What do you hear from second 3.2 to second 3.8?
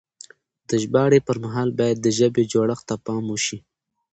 وشي.